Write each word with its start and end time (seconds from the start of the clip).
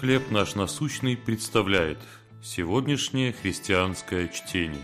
«Хлеб 0.00 0.30
наш 0.30 0.54
насущный» 0.54 1.16
представляет 1.16 1.98
сегодняшнее 2.42 3.32
христианское 3.32 4.28
чтение. 4.28 4.82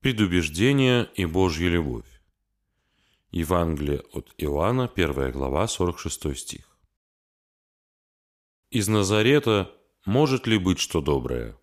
Предубеждение 0.00 1.08
и 1.14 1.24
Божья 1.24 1.70
любовь. 1.70 2.20
Евангелие 3.30 4.02
от 4.12 4.34
Иоанна, 4.36 4.92
1 4.94 5.32
глава, 5.32 5.66
46 5.66 6.36
стих. 6.36 6.78
«Из 8.68 8.86
Назарета 8.86 9.70
может 10.04 10.46
ли 10.46 10.58
быть 10.58 10.78
что 10.78 11.00
доброе?» 11.00 11.56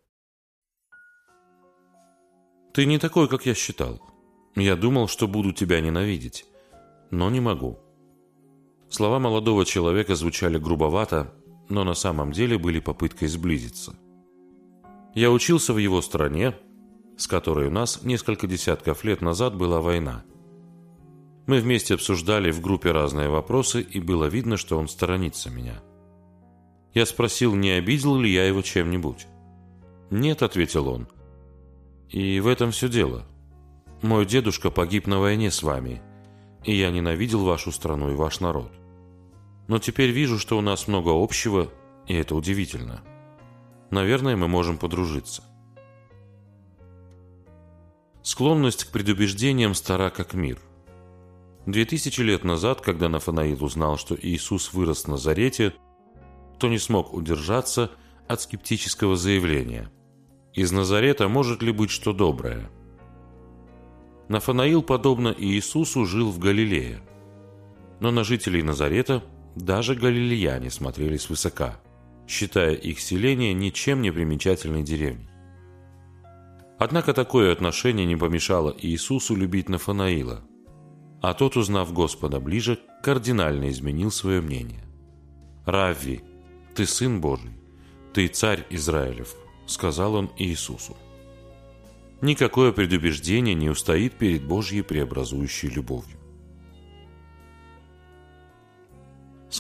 «Ты 2.73 2.88
не 2.88 2.97
такой, 2.97 3.29
как 3.29 3.45
я 3.45 3.54
считал. 3.54 4.01
Я 4.55 4.75
думал, 4.75 5.07
что 5.07 5.27
буду 5.27 5.51
тебя 5.51 5.79
ненавидеть, 5.79 6.43
но 7.11 7.29
не 7.29 7.39
могу». 7.39 7.93
Слова 8.94 9.18
молодого 9.18 9.66
человека 9.66 10.14
звучали 10.14 10.60
грубовато, 10.60 11.34
но 11.68 11.84
на 11.84 11.96
самом 11.96 12.32
деле 12.32 12.60
были 12.60 12.79
попыткой 12.79 13.28
сблизиться. 13.28 13.96
Я 15.15 15.32
учился 15.32 15.74
в 15.74 15.79
его 15.79 16.00
стране, 16.04 16.54
с 17.18 17.25
которой 17.25 17.70
у 17.70 17.71
нас 17.71 18.04
несколько 18.04 18.46
десятков 18.46 19.04
лет 19.04 19.21
назад 19.21 19.56
была 19.57 19.82
война. 19.82 20.24
Мы 21.48 21.60
вместе 21.60 21.96
обсуждали 21.96 22.51
в 22.51 22.61
группе 22.61 22.92
разные 22.92 23.29
вопросы, 23.29 23.82
и 23.82 24.00
было 24.00 24.25
видно, 24.25 24.57
что 24.57 24.78
он 24.78 24.87
сторонится 24.87 25.50
меня. 25.50 25.82
Я 26.93 27.07
спросил, 27.07 27.56
не 27.56 27.71
обидел 27.71 28.15
ли 28.20 28.32
я 28.32 28.46
его 28.46 28.62
чем-нибудь. 28.62 29.25
«Нет»,— 30.12 30.43
ответил 30.43 30.87
он. 30.87 31.07
«И 32.09 32.39
в 32.39 32.45
этом 32.45 32.70
все 32.70 32.88
дело. 32.89 33.25
Мой 34.03 34.28
дедушка 34.28 34.70
погиб 34.70 35.08
на 35.08 35.20
войне 35.20 35.50
с 35.50 35.64
вами, 35.64 36.00
и 36.64 36.75
я 36.75 36.92
ненавидел 36.92 37.44
вашу 37.44 37.72
страну 37.72 38.12
и 38.12 38.16
ваш 38.16 38.39
народ. 38.39 38.72
Но 39.67 39.80
теперь 39.80 40.11
вижу, 40.11 40.39
что 40.39 40.58
у 40.58 40.61
нас 40.61 40.88
много 40.88 41.09
общего, 41.11 41.72
и 42.08 42.13
это 42.13 42.36
удивительно. 42.36 43.02
Наверное, 43.92 44.36
мы 44.36 44.47
можем 44.47 44.78
подружиться. 44.78 45.44
Склонность 48.22 48.86
к 48.86 48.92
предубеждениям 48.92 49.73
стара 49.73 50.09
как 50.09 50.33
мир. 50.33 50.59
Две 51.66 51.86
тысячи 51.86 52.22
лет 52.22 52.44
назад, 52.44 52.81
когда 52.81 53.08
Нафанаил 53.08 53.64
узнал, 53.64 53.97
что 53.97 54.17
Иисус 54.20 54.73
вырос 54.73 55.05
в 55.05 55.08
Назарете, 55.08 55.73
то 56.59 56.67
не 56.67 56.77
смог 56.77 57.14
удержаться 57.14 57.92
от 58.27 58.42
скептического 58.42 59.16
заявления. 59.16 59.89
Из 60.53 60.72
Назарета 60.72 61.27
может 61.27 61.61
ли 61.61 61.72
быть 61.72 61.89
что 61.89 62.14
доброе? 62.14 62.70
Нафанаил, 64.30 64.83
подобно 64.83 65.33
Иисусу, 65.38 66.05
жил 66.05 66.31
в 66.31 66.39
Галилее. 66.39 67.02
Но 68.00 68.11
на 68.11 68.23
жителей 68.23 68.61
Назарета 68.61 69.23
даже 69.56 69.96
галилеяне 69.96 70.70
смотрели 70.70 71.18
свысока, 71.18 71.80
считая 72.28 72.73
их 72.73 73.00
селение 73.00 73.54
ничем 73.54 74.02
не 74.02 74.12
примечательной 74.12 74.84
деревней. 74.84 75.30
Однако 76.80 77.14
такое 77.14 77.52
отношение 77.52 78.06
не 78.06 78.16
помешало 78.16 78.76
Иисусу 78.78 79.36
любить 79.36 79.70
Нафанаила, 79.70 80.42
а 81.22 81.34
тот, 81.34 81.56
узнав 81.56 81.94
Господа 81.94 82.40
ближе, 82.40 82.80
кардинально 83.04 83.70
изменил 83.70 84.12
свое 84.12 84.42
мнение. 84.42 84.84
«Равви, 85.66 86.22
ты 86.76 86.86
Сын 86.86 87.22
Божий, 87.22 87.52
ты 88.14 88.28
Царь 88.28 88.66
Израилев»,— 88.70 89.36
сказал 89.66 90.16
он 90.16 90.32
Иисусу. 90.38 90.98
Никакое 92.22 92.72
предубеждение 92.72 93.54
не 93.54 93.70
устоит 93.70 94.14
перед 94.14 94.44
Божьей 94.45 94.82
преобразующей 94.82 95.70
любовью. 95.70 96.17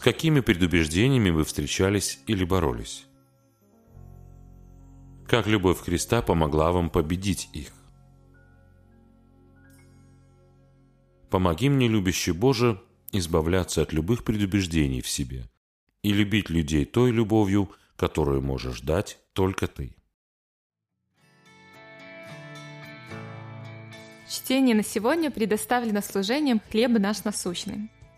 Какими 0.03 0.41
предубеждениями 0.41 1.29
вы 1.29 1.45
встречались 1.45 2.19
или 2.27 2.43
боролись? 2.43 3.05
Как 5.25 5.47
любовь 5.47 5.79
Христа 5.79 6.21
помогла 6.21 6.73
вам 6.73 6.89
победить 6.89 7.49
их? 7.53 7.71
Помоги 11.29 11.69
мне, 11.69 11.87
любящий 11.87 12.33
Боже, 12.33 12.83
избавляться 13.13 13.81
от 13.81 13.93
любых 13.93 14.25
предубеждений 14.25 15.01
в 15.01 15.07
себе 15.07 15.45
и 16.03 16.11
любить 16.11 16.49
людей 16.49 16.83
той 16.83 17.11
любовью, 17.11 17.71
которую 17.95 18.41
можешь 18.41 18.81
дать 18.81 19.19
только 19.31 19.67
Ты. 19.67 19.95
Чтение 24.29 24.75
на 24.75 24.83
сегодня 24.83 25.31
предоставлено 25.31 26.01
служением 26.01 26.59
«Хлеб 26.69 26.91
наш 26.99 27.23
насущный». 27.23 27.89